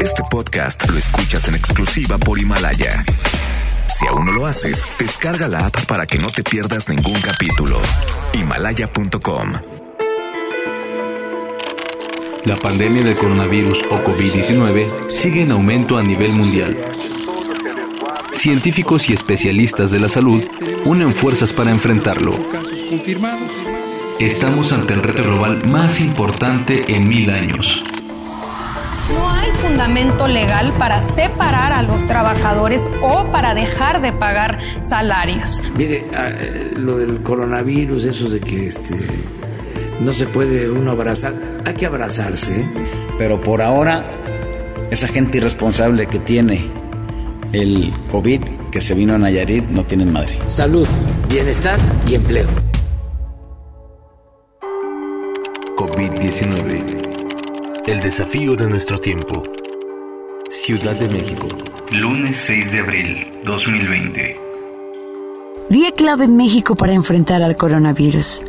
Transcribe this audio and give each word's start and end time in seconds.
Este 0.00 0.22
podcast 0.30 0.88
lo 0.90 0.98
escuchas 0.98 1.48
en 1.48 1.54
exclusiva 1.54 2.18
por 2.18 2.38
Himalaya. 2.38 3.04
Si 3.88 4.06
aún 4.06 4.26
no 4.26 4.32
lo 4.32 4.46
haces, 4.46 4.84
descarga 4.98 5.48
la 5.48 5.66
app 5.66 5.86
para 5.86 6.06
que 6.06 6.18
no 6.18 6.26
te 6.28 6.44
pierdas 6.44 6.90
ningún 6.90 7.18
capítulo. 7.20 7.78
Himalaya.com. 8.34 9.52
La 12.44 12.56
pandemia 12.56 13.02
del 13.02 13.16
coronavirus 13.16 13.82
o 13.90 14.04
COVID-19 14.04 15.08
sigue 15.08 15.42
en 15.42 15.52
aumento 15.52 15.96
a 15.96 16.02
nivel 16.02 16.32
mundial. 16.32 16.76
Científicos 18.32 19.08
y 19.08 19.14
especialistas 19.14 19.90
de 19.90 20.00
la 20.00 20.08
salud 20.08 20.44
unen 20.84 21.14
fuerzas 21.14 21.52
para 21.52 21.70
enfrentarlo. 21.70 22.32
Estamos 24.20 24.72
ante 24.72 24.94
el 24.94 25.02
reto 25.02 25.22
global 25.22 25.66
más 25.66 26.00
importante 26.00 26.94
en 26.94 27.08
mil 27.08 27.30
años. 27.30 27.82
Fundamento 29.60 30.26
legal 30.28 30.72
para 30.78 31.00
separar 31.00 31.72
a 31.72 31.82
los 31.82 32.06
trabajadores 32.06 32.88
o 33.02 33.24
para 33.30 33.54
dejar 33.54 34.02
de 34.02 34.12
pagar 34.12 34.58
salarios. 34.80 35.62
Mire, 35.76 36.04
ah, 36.14 36.28
eh, 36.30 36.72
lo 36.76 36.98
del 36.98 37.22
coronavirus, 37.22 38.04
eso 38.04 38.28
de 38.28 38.40
que 38.40 38.66
este, 38.66 38.96
no 40.00 40.12
se 40.12 40.26
puede 40.26 40.70
uno 40.70 40.90
abrazar, 40.90 41.32
hay 41.64 41.74
que 41.74 41.86
abrazarse. 41.86 42.60
¿eh? 42.60 42.64
Pero 43.18 43.40
por 43.40 43.62
ahora, 43.62 44.04
esa 44.90 45.08
gente 45.08 45.38
irresponsable 45.38 46.06
que 46.06 46.18
tiene 46.18 46.66
el 47.52 47.92
COVID, 48.10 48.40
que 48.70 48.80
se 48.80 48.94
vino 48.94 49.14
a 49.14 49.18
Nayarit, 49.18 49.68
no 49.68 49.84
tienen 49.84 50.12
madre. 50.12 50.38
Salud, 50.46 50.86
bienestar 51.28 51.78
y 52.06 52.14
empleo. 52.14 52.48
COVID-19. 55.76 57.11
El 57.84 58.00
desafío 58.00 58.54
de 58.54 58.68
nuestro 58.68 59.00
tiempo. 59.00 59.42
Ciudad 60.48 60.94
de 60.94 61.08
México. 61.08 61.48
Lunes 61.90 62.38
6 62.38 62.72
de 62.72 62.78
abril 62.78 63.26
2020. 63.44 64.40
Día 65.68 65.90
clave 65.90 66.26
en 66.26 66.36
México 66.36 66.76
para 66.76 66.92
enfrentar 66.92 67.42
al 67.42 67.56
coronavirus. 67.56 68.42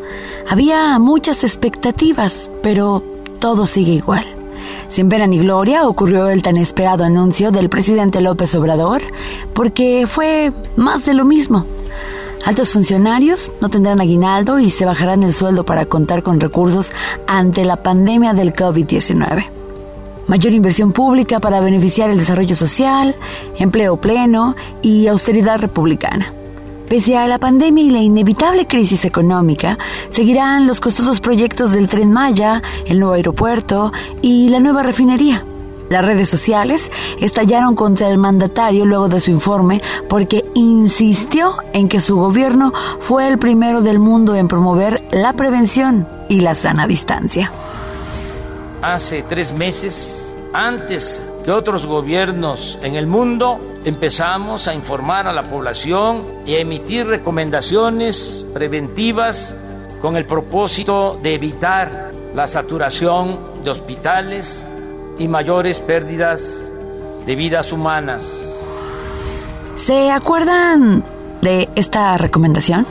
Había 0.48 1.00
muchas 1.00 1.44
expectativas, 1.44 2.52
pero 2.62 3.04
todo 3.40 3.66
sigue 3.66 3.94
igual. 3.94 4.26
Sin 4.90 5.10
pena 5.10 5.26
ni 5.26 5.40
gloria 5.40 5.88
ocurrió 5.88 6.30
el 6.30 6.44
tan 6.44 6.58
esperado 6.58 7.04
anuncio 7.04 7.50
del 7.50 7.70
presidente 7.70 8.22
López 8.22 8.54
Obrador, 8.54 9.02
porque 9.56 10.06
fue 10.08 10.54
más 10.76 11.06
de 11.06 11.16
lo 11.16 11.26
mismo. 11.26 11.66
Altos 12.46 12.74
funcionarios 12.74 13.52
no 13.62 13.70
tendrán 13.70 14.02
aguinaldo 14.02 14.60
y 14.60 14.70
se 14.70 14.84
bajarán 14.84 15.24
el 15.24 15.34
sueldo 15.34 15.66
para 15.66 15.86
contar 15.86 16.24
con 16.24 16.42
recursos 16.42 16.92
ante 17.26 17.64
la 17.64 17.78
pandemia 17.78 18.34
del 18.34 18.54
COVID-19. 18.54 19.46
Mayor 20.28 20.54
inversión 20.54 20.92
pública 20.92 21.40
para 21.40 21.62
beneficiar 21.62 22.10
el 22.10 22.18
desarrollo 22.18 22.54
social, 22.54 23.16
empleo 23.58 23.96
pleno 23.96 24.58
y 24.82 25.08
austeridad 25.08 25.60
republicana. 25.60 26.34
Pese 26.90 27.18
a 27.18 27.28
la 27.28 27.40
pandemia 27.40 27.84
y 27.84 27.90
la 27.90 28.00
inevitable 28.00 28.68
crisis 28.68 29.06
económica, 29.06 29.78
seguirán 30.10 30.68
los 30.68 30.82
costosos 30.82 31.22
proyectos 31.22 31.72
del 31.72 31.88
tren 31.88 32.12
Maya, 32.12 32.62
el 32.86 33.00
nuevo 33.00 33.16
aeropuerto 33.16 33.94
y 34.22 34.50
la 34.50 34.60
nueva 34.60 34.84
refinería. 34.84 35.46
Las 35.94 36.06
redes 36.06 36.28
sociales 36.28 36.92
estallaron 37.20 37.76
contra 37.76 38.10
el 38.10 38.18
mandatario 38.18 38.84
luego 38.84 39.10
de 39.10 39.20
su 39.20 39.30
informe 39.30 39.80
porque 40.10 40.44
insistió 40.56 41.54
en 41.72 41.88
que 41.88 42.02
su 42.02 42.16
gobierno 42.16 42.74
fue 43.00 43.28
el 43.28 43.38
primero 43.38 43.82
del 43.82 44.00
mundo 44.00 44.34
en 44.34 44.48
promover 44.48 45.04
la 45.12 45.34
prevención 45.34 46.08
y 46.30 46.40
la 46.40 46.56
sana 46.56 46.88
distancia. 46.88 47.52
Hace 48.82 49.22
tres 49.22 49.54
meses, 49.54 50.36
antes 50.52 51.30
que 51.46 51.52
otros 51.52 51.86
gobiernos 51.86 52.80
en 52.82 52.96
el 52.96 53.06
mundo, 53.06 53.60
empezamos 53.86 54.68
a 54.68 54.74
informar 54.74 55.28
a 55.28 55.32
la 55.32 55.44
población 55.44 56.24
y 56.44 56.56
a 56.56 56.62
emitir 56.62 57.06
recomendaciones 57.06 58.48
preventivas 58.52 59.56
con 60.02 60.16
el 60.16 60.26
propósito 60.26 61.20
de 61.22 61.36
evitar 61.36 62.12
la 62.34 62.48
saturación 62.48 63.38
de 63.64 63.70
hospitales 63.70 64.68
y 65.18 65.28
mayores 65.28 65.80
pérdidas 65.80 66.72
de 67.26 67.36
vidas 67.36 67.72
humanas. 67.72 68.54
¿Se 69.76 70.12
acuerdan 70.12 71.04
de 71.42 71.70
esta 71.76 72.18
recomendación? 72.18 72.86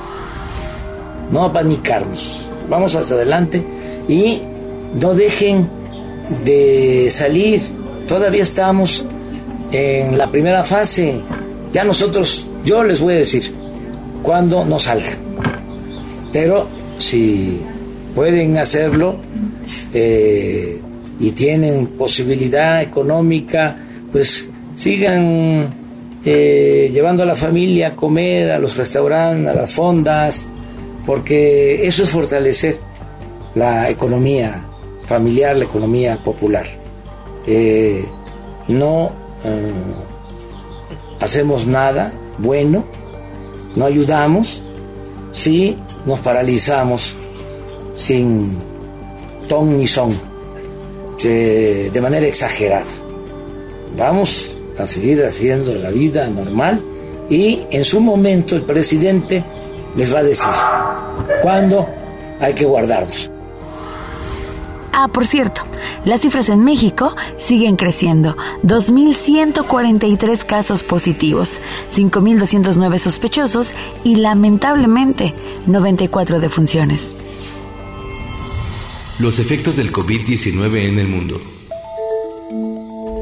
No 1.31 1.45
apanicarnos. 1.45 2.47
Vamos 2.69 2.95
hacia 2.97 3.17
adelante 3.17 3.65
y 4.09 4.43
no 5.01 5.15
dejen 5.15 5.69
de 6.45 7.09
salir. 7.11 7.63
Todavía 8.07 8.43
estamos 8.43 9.05
en 9.71 10.19
la 10.19 10.27
primera 10.29 10.65
fase. 10.65 11.21
Ya 11.73 11.85
nosotros, 11.85 12.47
yo 12.65 12.83
les 12.83 13.01
voy 13.01 13.15
a 13.15 13.19
decir 13.19 13.55
cuándo 14.23 14.65
no 14.65 14.79
salgan. 14.79 15.17
Pero 16.33 16.67
si 16.99 17.61
pueden 18.15 18.59
hacerlo 18.59 19.17
eh, 19.95 20.81
y 21.21 21.31
tienen 21.33 21.87
posibilidad 21.87 22.83
económica, 22.83 23.77
pues 24.11 24.49
sigan 24.77 25.69
eh, 26.25 26.91
llevando 26.93 27.23
a 27.23 27.27
la 27.27 27.35
familia 27.35 27.89
a 27.89 27.97
comer, 27.97 28.51
a 28.51 28.59
los 28.59 28.77
restaurantes, 28.77 29.49
a 29.49 29.55
las 29.55 29.73
fondas, 29.73 30.47
porque 31.05 31.87
eso 31.87 32.05
es 32.05 32.11
fortalecer 32.11 32.79
la 33.55 33.91
economía 33.91 34.65
familiar, 35.07 35.57
la 35.57 35.65
economía 35.65 36.17
popular. 36.17 36.65
Eh, 37.47 38.05
no 38.69 39.11
eh, 39.45 39.73
hacemos 41.21 41.67
nada 41.67 42.13
bueno, 42.39 42.85
no 43.77 43.85
ayudamos 43.85 44.63
si 45.33 45.77
nos 46.07 46.21
paralizamos 46.21 47.17
sin 47.95 48.57
ton 49.49 49.77
ni 49.77 49.87
son, 49.87 50.13
de 51.29 52.01
manera 52.01 52.27
exagerada. 52.27 52.87
Vamos 53.97 54.57
a 54.79 54.87
seguir 54.87 55.25
haciendo 55.25 55.75
la 55.75 55.91
vida 55.91 56.29
normal 56.29 56.81
y 57.29 57.63
en 57.71 57.85
su 57.85 58.01
momento 58.01 58.57
el 58.57 58.63
presidente 58.63 59.45
les 59.97 60.13
va 60.15 60.21
a 60.21 60.23
decir 60.23 60.49
cuándo 61.43 61.87
hay 62.41 62.55
que 62.55 62.65
guardarnos. 62.65 63.31
Ah, 64.93 65.09
por 65.09 65.27
cierto, 65.27 65.63
las 66.05 66.21
cifras 66.21 66.49
en 66.49 66.65
México 66.65 67.17
siguen 67.37 67.77
creciendo. 67.77 68.37
2.143 68.63 70.45
casos 70.45 70.83
positivos, 70.83 71.61
5.209 71.91 72.99
sospechosos 72.99 73.75
y 74.05 74.17
lamentablemente 74.17 75.33
94 75.67 76.41
defunciones. 76.41 77.15
Los 79.23 79.39
efectos 79.39 79.77
del 79.77 79.93
COVID-19 79.93 80.89
en 80.89 80.99
el 80.99 81.07
mundo. 81.07 81.41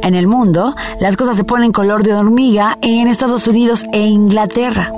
En 0.03 0.15
el 0.15 0.27
mundo, 0.27 0.75
las 0.99 1.15
cosas 1.19 1.37
se 1.37 1.45
ponen 1.45 1.73
color 1.73 2.03
de 2.03 2.15
hormiga 2.15 2.79
en 2.81 3.07
Estados 3.07 3.47
Unidos 3.47 3.85
e 3.93 4.07
Inglaterra. 4.07 4.91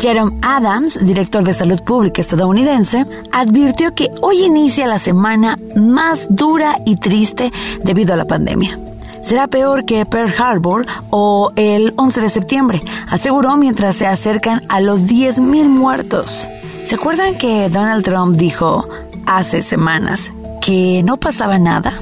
Jerome 0.00 0.36
Adams, 0.42 0.98
director 1.06 1.44
de 1.44 1.54
salud 1.54 1.80
pública 1.84 2.22
estadounidense, 2.22 3.06
advirtió 3.30 3.94
que 3.94 4.10
hoy 4.20 4.42
inicia 4.42 4.88
la 4.88 4.98
semana 4.98 5.56
más 5.76 6.26
dura 6.28 6.80
y 6.84 6.96
triste 6.96 7.52
debido 7.84 8.14
a 8.14 8.16
la 8.16 8.26
pandemia. 8.26 8.80
Será 9.22 9.46
peor 9.46 9.84
que 9.84 10.06
Pearl 10.06 10.34
Harbor 10.36 10.84
o 11.10 11.52
el 11.54 11.94
11 11.94 12.20
de 12.20 12.30
septiembre, 12.30 12.82
aseguró 13.08 13.56
mientras 13.56 13.94
se 13.94 14.08
acercan 14.08 14.62
a 14.68 14.80
los 14.80 15.06
10.000 15.06 15.68
muertos. 15.68 16.48
¿Se 16.82 16.96
acuerdan 16.96 17.38
que 17.38 17.68
Donald 17.68 18.04
Trump 18.04 18.36
dijo 18.36 18.84
hace 19.24 19.62
semanas 19.62 20.32
que 20.60 21.02
no 21.02 21.16
pasaba 21.16 21.58
nada? 21.58 21.94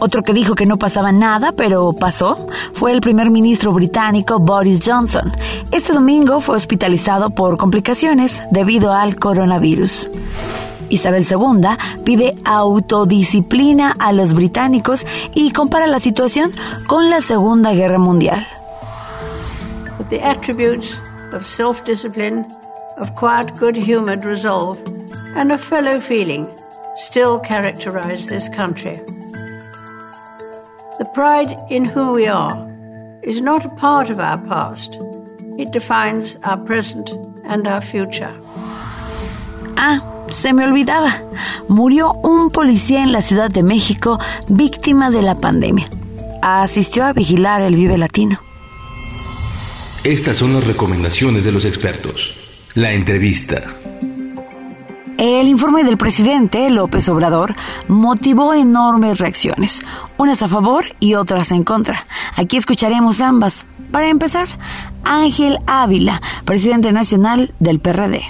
Otro 0.00 0.22
que 0.22 0.32
dijo 0.32 0.54
que 0.54 0.64
no 0.64 0.78
pasaba 0.78 1.12
nada, 1.12 1.52
pero 1.52 1.92
pasó, 1.92 2.46
fue 2.72 2.92
el 2.92 3.02
primer 3.02 3.30
ministro 3.30 3.72
británico 3.72 4.38
Boris 4.38 4.80
Johnson. 4.84 5.30
Este 5.72 5.92
domingo 5.92 6.40
fue 6.40 6.56
hospitalizado 6.56 7.30
por 7.30 7.58
complicaciones 7.58 8.42
debido 8.50 8.94
al 8.94 9.16
coronavirus. 9.16 10.08
Isabel 10.88 11.24
II 11.30 12.02
pide 12.02 12.34
autodisciplina 12.46 13.94
a 13.98 14.12
los 14.12 14.32
británicos 14.32 15.06
y 15.34 15.52
compara 15.52 15.86
la 15.86 16.00
situación 16.00 16.50
con 16.86 17.10
la 17.10 17.20
Segunda 17.20 17.72
Guerra 17.72 17.98
Mundial. 17.98 18.46
The 20.08 20.22
attributes 20.22 20.98
of 21.34 21.44
self-discipline, 21.44 22.46
of 22.96 23.14
quiet, 23.14 23.52
good-humored 23.60 24.24
resolve, 24.24 24.78
and 25.36 25.52
of 25.52 25.60
fellow 25.60 26.00
feeling 26.00 26.48
still 27.06 27.38
characterize 27.40 28.26
this 28.26 28.48
country. 28.48 29.00
The 30.98 31.06
pride 31.14 31.56
in 31.70 31.84
who 31.84 32.12
we 32.12 32.26
are 32.26 32.68
is 33.22 33.40
not 33.40 33.64
a 33.64 33.70
part 33.76 34.10
of 34.10 34.20
our 34.20 34.38
past. 34.38 34.98
It 35.58 35.72
defines 35.72 36.36
our 36.44 36.58
present 36.58 37.10
and 37.44 37.66
our 37.66 37.80
future. 37.80 38.32
Ah, 39.76 40.00
se 40.28 40.52
me 40.52 40.64
olvidaba. 40.64 41.22
Murió 41.68 42.12
un 42.22 42.50
policía 42.50 43.02
en 43.02 43.12
la 43.12 43.22
Ciudad 43.22 43.50
de 43.50 43.62
México 43.62 44.18
víctima 44.48 45.10
de 45.10 45.22
la 45.22 45.34
pandemia. 45.34 45.88
asistió 46.42 47.04
a 47.04 47.12
vigilar 47.12 47.62
el 47.62 47.74
Vive 47.74 47.98
Latino. 47.98 48.40
Estas 50.04 50.38
son 50.38 50.54
las 50.54 50.66
recomendaciones 50.66 51.44
de 51.44 51.52
los 51.52 51.64
expertos. 51.64 52.36
La 52.74 52.92
entrevista. 52.92 53.62
El 55.22 55.48
informe 55.48 55.84
del 55.84 55.98
presidente 55.98 56.70
López 56.70 57.06
Obrador 57.10 57.54
motivó 57.88 58.54
enormes 58.54 59.18
reacciones, 59.18 59.82
unas 60.16 60.40
a 60.40 60.48
favor 60.48 60.86
y 60.98 61.12
otras 61.12 61.52
en 61.52 61.62
contra. 61.62 62.06
Aquí 62.36 62.56
escucharemos 62.56 63.20
ambas. 63.20 63.66
Para 63.92 64.08
empezar, 64.08 64.48
Ángel 65.04 65.58
Ávila, 65.66 66.22
presidente 66.46 66.90
nacional 66.92 67.52
del 67.60 67.80
PRD. 67.80 68.22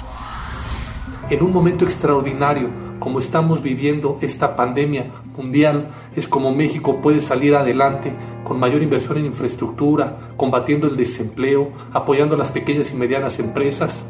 En 1.31 1.43
un 1.45 1.53
momento 1.53 1.85
extraordinario, 1.85 2.71
como 2.99 3.21
estamos 3.21 3.63
viviendo 3.63 4.19
esta 4.21 4.57
pandemia 4.57 5.13
mundial, 5.37 5.93
es 6.17 6.27
como 6.27 6.53
México 6.53 7.01
puede 7.01 7.21
salir 7.21 7.55
adelante 7.55 8.13
con 8.43 8.59
mayor 8.59 8.83
inversión 8.83 9.19
en 9.19 9.27
infraestructura, 9.27 10.19
combatiendo 10.37 10.89
el 10.89 10.97
desempleo, 10.97 11.71
apoyando 11.93 12.35
a 12.35 12.39
las 12.39 12.51
pequeñas 12.51 12.93
y 12.93 12.97
medianas 12.97 13.39
empresas. 13.39 14.09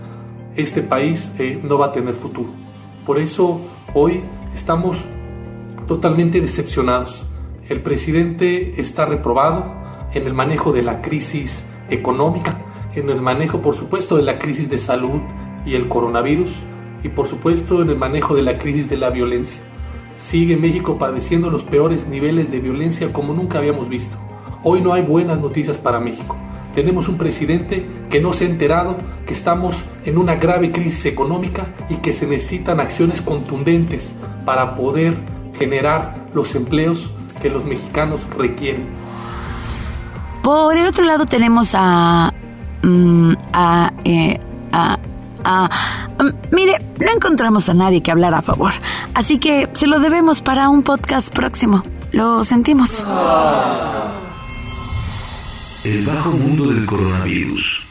Este 0.57 0.81
país 0.81 1.33
eh, 1.39 1.61
no 1.63 1.77
va 1.77 1.89
a 1.89 1.93
tener 1.93 2.15
futuro. 2.15 2.49
Por 3.11 3.19
eso 3.19 3.61
hoy 3.93 4.21
estamos 4.55 5.05
totalmente 5.89 6.41
decepcionados. 6.41 7.27
El 7.69 7.83
presidente 7.83 8.81
está 8.81 9.05
reprobado 9.05 9.65
en 10.15 10.29
el 10.29 10.33
manejo 10.33 10.73
de 10.73 10.83
la 10.83 11.03
crisis 11.03 11.65
económica, 11.89 12.57
en 12.95 13.11
el 13.11 13.21
manejo, 13.21 13.63
por 13.63 13.75
supuesto, 13.75 14.17
de 14.17 14.23
la 14.23 14.39
crisis 14.39 14.71
de 14.71 14.79
salud 14.79 15.23
y 15.67 15.75
el 15.75 15.89
coronavirus, 15.89 16.53
y 17.03 17.09
por 17.09 17.27
supuesto 17.27 17.83
en 17.83 17.91
el 17.91 17.97
manejo 17.97 18.37
de 18.37 18.43
la 18.43 18.59
crisis 18.59 18.89
de 18.89 18.99
la 18.99 19.11
violencia. 19.11 19.59
Sigue 20.15 20.57
México 20.57 20.97
padeciendo 20.97 21.51
los 21.51 21.65
peores 21.65 22.07
niveles 22.07 22.53
de 22.53 22.61
violencia 22.61 23.13
como 23.13 23.35
nunca 23.35 23.59
habíamos 23.59 23.89
visto. 23.89 24.19
Hoy 24.63 24.83
no 24.83 24.93
hay 24.93 25.03
buenas 25.03 25.41
noticias 25.41 25.79
para 25.79 25.99
México. 25.99 26.37
Tenemos 26.77 27.09
un 27.09 27.19
presidente 27.19 27.85
que 28.09 28.21
no 28.21 28.33
se 28.33 28.45
ha 28.45 28.49
enterado 28.51 28.97
que 29.27 29.33
estamos 29.33 29.83
en 30.05 30.19
una 30.19 30.37
grave 30.37 30.73
crisis 30.73 31.07
económica 31.07 31.67
y 31.89 31.97
que 31.97 32.13
se 32.13 32.27
necesitan 32.27 32.81
acciones 32.81 33.21
contundentes 33.21 34.15
para 34.45 34.75
poder 34.75 35.17
generar 35.59 36.15
los 36.33 36.55
empleos 36.55 37.11
que 37.43 37.51
los 37.51 37.65
mexicanos 37.65 38.23
requieren. 38.37 38.89
Por 40.43 40.77
el 40.77 40.87
otro 40.87 41.05
lado 41.05 41.27
tenemos 41.27 41.73
a... 41.75 42.33
Mm, 42.83 43.33
a, 43.53 43.93
eh, 44.05 44.39
a, 44.73 44.99
a 45.45 45.69
mm, 46.19 46.55
mire, 46.55 46.79
no 46.99 47.11
encontramos 47.15 47.69
a 47.69 47.75
nadie 47.75 48.03
que 48.03 48.11
hablar 48.11 48.35
a 48.35 48.41
favor, 48.41 48.73
así 49.15 49.39
que 49.39 49.69
se 49.75 49.87
lo 49.87 50.01
debemos 50.01 50.41
para 50.41 50.71
un 50.71 50.83
podcast 50.83 51.35
próximo. 51.35 51.83
Lo 52.13 52.43
sentimos. 52.43 53.07
El 55.85 56.05
bajo 56.05 56.31
mundo 56.31 56.67
del 56.67 56.85
coronavirus. 56.87 57.90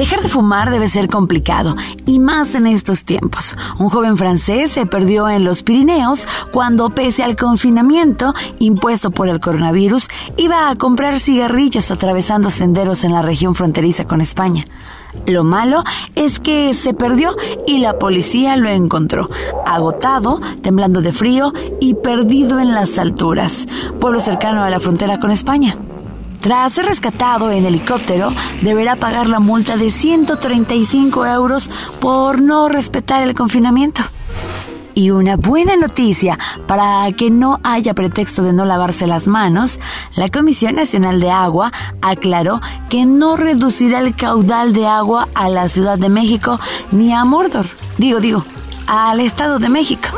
Dejar 0.00 0.22
de 0.22 0.30
fumar 0.30 0.70
debe 0.70 0.88
ser 0.88 1.08
complicado, 1.08 1.76
y 2.06 2.20
más 2.20 2.54
en 2.54 2.66
estos 2.66 3.04
tiempos. 3.04 3.54
Un 3.78 3.90
joven 3.90 4.16
francés 4.16 4.72
se 4.72 4.86
perdió 4.86 5.28
en 5.28 5.44
los 5.44 5.62
Pirineos 5.62 6.26
cuando, 6.52 6.88
pese 6.88 7.22
al 7.22 7.36
confinamiento 7.36 8.32
impuesto 8.60 9.10
por 9.10 9.28
el 9.28 9.40
coronavirus, 9.40 10.08
iba 10.38 10.70
a 10.70 10.76
comprar 10.76 11.20
cigarrillos 11.20 11.90
atravesando 11.90 12.50
senderos 12.50 13.04
en 13.04 13.12
la 13.12 13.20
región 13.20 13.54
fronteriza 13.54 14.06
con 14.06 14.22
España. 14.22 14.64
Lo 15.26 15.44
malo 15.44 15.84
es 16.14 16.40
que 16.40 16.72
se 16.72 16.94
perdió 16.94 17.36
y 17.66 17.80
la 17.80 17.98
policía 17.98 18.56
lo 18.56 18.70
encontró, 18.70 19.28
agotado, 19.66 20.40
temblando 20.62 21.02
de 21.02 21.12
frío 21.12 21.52
y 21.78 21.92
perdido 21.92 22.58
en 22.58 22.72
las 22.72 22.96
alturas, 22.96 23.66
pueblo 24.00 24.20
cercano 24.20 24.64
a 24.64 24.70
la 24.70 24.80
frontera 24.80 25.20
con 25.20 25.30
España. 25.30 25.76
Tras 26.40 26.72
ser 26.72 26.86
rescatado 26.86 27.50
en 27.50 27.66
helicóptero, 27.66 28.32
deberá 28.62 28.96
pagar 28.96 29.28
la 29.28 29.40
multa 29.40 29.76
de 29.76 29.90
135 29.90 31.26
euros 31.26 31.68
por 32.00 32.40
no 32.40 32.68
respetar 32.68 33.22
el 33.22 33.34
confinamiento. 33.34 34.02
Y 34.94 35.10
una 35.10 35.36
buena 35.36 35.76
noticia 35.76 36.38
para 36.66 37.10
que 37.12 37.30
no 37.30 37.60
haya 37.62 37.94
pretexto 37.94 38.42
de 38.42 38.52
no 38.52 38.64
lavarse 38.64 39.06
las 39.06 39.28
manos, 39.28 39.80
la 40.16 40.28
Comisión 40.28 40.74
Nacional 40.74 41.20
de 41.20 41.30
Agua 41.30 41.72
aclaró 42.00 42.60
que 42.88 43.06
no 43.06 43.36
reducirá 43.36 44.00
el 44.00 44.14
caudal 44.14 44.72
de 44.72 44.86
agua 44.86 45.28
a 45.34 45.48
la 45.48 45.68
Ciudad 45.68 45.98
de 45.98 46.08
México 46.08 46.58
ni 46.90 47.12
a 47.12 47.24
Mordor, 47.24 47.66
digo, 47.98 48.18
digo, 48.20 48.44
al 48.86 49.20
Estado 49.20 49.58
de 49.58 49.68
México. 49.68 50.08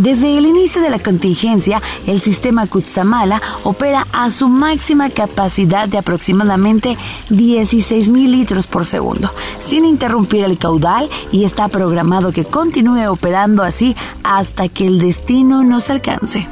Desde 0.00 0.38
el 0.38 0.46
inicio 0.46 0.80
de 0.80 0.88
la 0.88 0.98
contingencia, 0.98 1.82
el 2.06 2.22
sistema 2.22 2.66
Kutsamala 2.66 3.42
opera 3.64 4.06
a 4.14 4.30
su 4.30 4.48
máxima 4.48 5.10
capacidad 5.10 5.88
de 5.88 5.98
aproximadamente 5.98 6.96
16 7.28 8.08
mil 8.08 8.32
litros 8.32 8.66
por 8.66 8.86
segundo, 8.86 9.30
sin 9.58 9.84
interrumpir 9.84 10.42
el 10.44 10.56
caudal 10.56 11.10
y 11.32 11.44
está 11.44 11.68
programado 11.68 12.32
que 12.32 12.46
continúe 12.46 13.10
operando 13.10 13.62
así 13.62 13.94
hasta 14.24 14.70
que 14.70 14.86
el 14.86 15.00
destino 15.00 15.64
nos 15.64 15.90
alcance. 15.90 16.48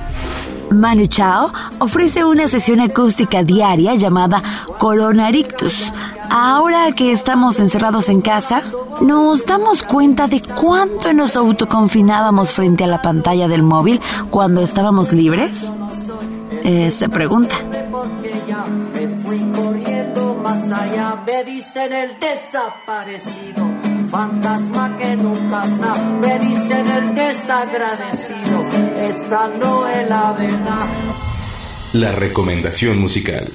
Manu 0.71 1.07
Chao 1.07 1.51
ofrece 1.79 2.27
una 2.27 2.49
sesión 2.49 2.81
acústica 2.81 3.43
diaria 3.45 3.95
llamada 3.95 4.43
Coronarictus. 4.79 5.91
Ahora 6.29 6.93
que 6.93 7.13
estamos 7.13 7.59
encerrados 7.61 8.11
en 8.11 8.21
casa, 8.21 8.63
¿nos 9.01 9.47
damos 9.47 9.83
cuenta 9.83 10.27
de 10.27 10.41
cuánto 10.41 11.13
nos 11.13 11.37
autoconfinábamos 11.37 12.53
frente 12.53 12.85
a 12.85 12.87
la 12.87 13.03
pantalla 13.03 13.49
del 13.49 13.63
móvil 13.63 14.01
cuando 14.31 14.63
estábamos 14.63 15.13
libres? 15.13 15.73
Eh, 16.65 16.91
se 16.91 17.09
pregunta. 17.09 17.57
me 21.27 21.45
dicen 21.45 21.93
el 21.93 22.11
desaparecido, 22.19 23.67
fantasma 24.11 24.97
que 24.99 25.17
nunca 25.17 25.65
está, 25.65 25.95
me 26.21 26.39
dicen 26.39 26.87
el 26.87 27.15
desagradecido, 27.15 28.65
esa 29.09 29.49
no 29.61 29.87
es 29.87 30.09
la 30.09 30.33
verdad. 30.33 30.89
La 31.93 32.13
recomendación 32.13 32.99
musical. 32.99 33.49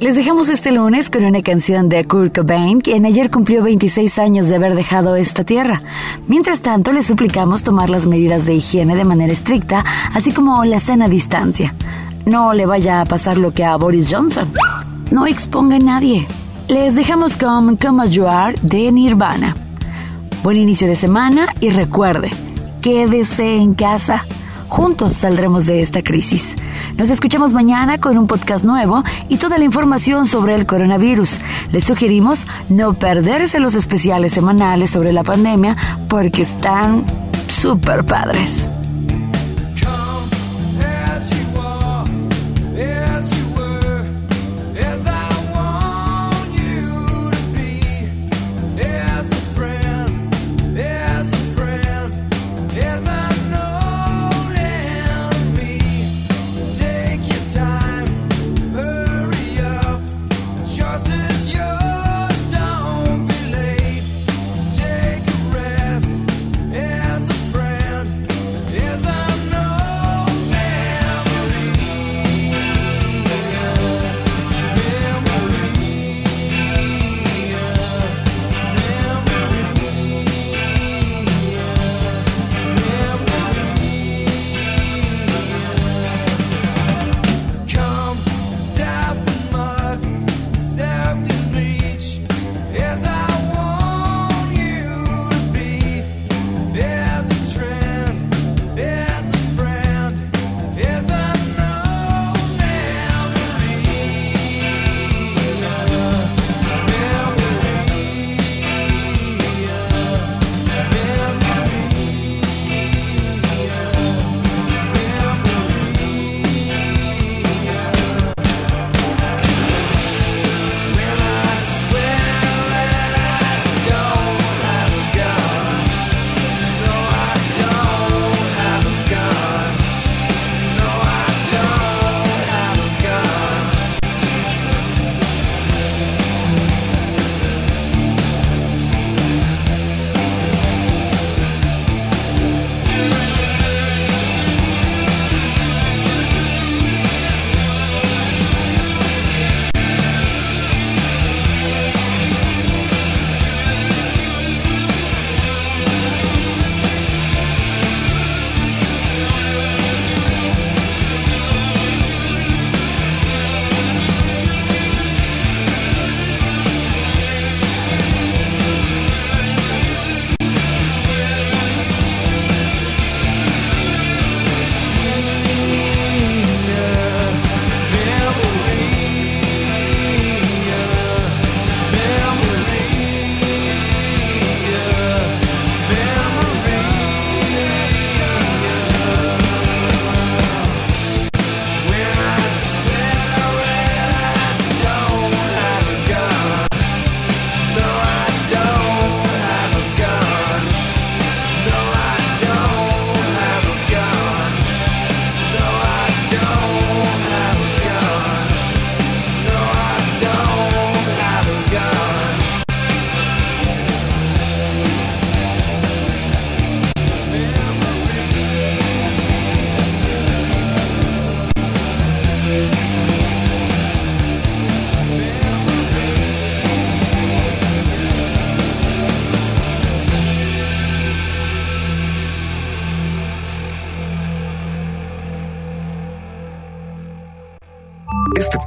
Les 0.00 0.16
dejamos 0.16 0.48
este 0.50 0.70
lunes 0.70 1.08
con 1.08 1.24
una 1.24 1.40
canción 1.42 1.88
de 1.88 2.04
Kurt 2.04 2.36
Cobain, 2.36 2.80
quien 2.80 3.06
ayer 3.06 3.30
cumplió 3.30 3.62
26 3.62 4.18
años 4.18 4.48
de 4.48 4.56
haber 4.56 4.74
dejado 4.74 5.16
esta 5.16 5.44
tierra. 5.44 5.82
Mientras 6.28 6.60
tanto, 6.60 6.92
les 6.92 7.06
suplicamos 7.06 7.62
tomar 7.62 7.88
las 7.88 8.06
medidas 8.06 8.44
de 8.44 8.54
higiene 8.54 8.96
de 8.96 9.04
manera 9.04 9.32
estricta, 9.32 9.84
así 10.12 10.32
como 10.32 10.64
la 10.64 10.80
sana 10.80 11.08
distancia. 11.08 11.74
No 12.26 12.52
le 12.52 12.66
vaya 12.66 13.00
a 13.00 13.04
pasar 13.06 13.38
lo 13.38 13.54
que 13.54 13.64
a 13.64 13.76
Boris 13.76 14.12
Johnson. 14.12 14.48
No 15.10 15.26
exponga 15.26 15.76
a 15.76 15.78
nadie. 15.80 16.26
Les 16.68 16.96
dejamos 16.96 17.36
con 17.36 17.76
Come 17.76 18.08
You 18.10 18.26
Are 18.26 18.58
de 18.62 18.90
Nirvana. 18.92 19.56
Buen 20.42 20.58
inicio 20.58 20.86
de 20.86 20.96
semana 20.96 21.48
y 21.60 21.70
recuerde, 21.70 22.30
quédese 22.82 23.56
en 23.56 23.74
casa. 23.74 24.24
Juntos 24.68 25.14
saldremos 25.14 25.66
de 25.66 25.80
esta 25.80 26.02
crisis. 26.02 26.56
Nos 26.96 27.10
escuchamos 27.10 27.52
mañana 27.52 27.98
con 27.98 28.18
un 28.18 28.26
podcast 28.26 28.64
nuevo 28.64 29.04
y 29.28 29.36
toda 29.36 29.58
la 29.58 29.64
información 29.64 30.26
sobre 30.26 30.54
el 30.54 30.66
coronavirus. 30.66 31.38
Les 31.70 31.84
sugerimos 31.84 32.46
no 32.68 32.94
perderse 32.94 33.60
los 33.60 33.74
especiales 33.74 34.32
semanales 34.32 34.90
sobre 34.90 35.12
la 35.12 35.22
pandemia 35.22 35.76
porque 36.08 36.42
están 36.42 37.04
súper 37.48 38.04
padres. 38.04 38.68